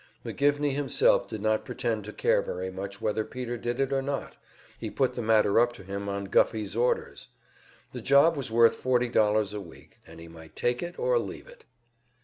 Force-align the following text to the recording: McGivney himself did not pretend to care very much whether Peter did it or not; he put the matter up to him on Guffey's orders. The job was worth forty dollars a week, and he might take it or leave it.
McGivney 0.25 0.73
himself 0.73 1.27
did 1.27 1.43
not 1.43 1.63
pretend 1.63 2.05
to 2.05 2.11
care 2.11 2.41
very 2.41 2.71
much 2.71 3.01
whether 3.01 3.23
Peter 3.23 3.55
did 3.55 3.79
it 3.79 3.93
or 3.93 4.01
not; 4.01 4.35
he 4.79 4.89
put 4.89 5.13
the 5.13 5.21
matter 5.21 5.59
up 5.59 5.73
to 5.73 5.83
him 5.83 6.09
on 6.09 6.25
Guffey's 6.25 6.75
orders. 6.75 7.27
The 7.91 8.01
job 8.01 8.35
was 8.35 8.49
worth 8.49 8.73
forty 8.73 9.09
dollars 9.09 9.53
a 9.53 9.61
week, 9.61 9.99
and 10.07 10.19
he 10.19 10.27
might 10.27 10.55
take 10.55 10.81
it 10.81 10.97
or 10.97 11.19
leave 11.19 11.47
it. 11.47 11.65